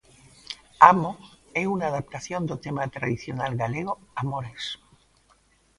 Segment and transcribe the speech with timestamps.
[0.91, 1.11] Amo
[1.61, 4.63] é unha adaptación do tema tradicional galego Amores.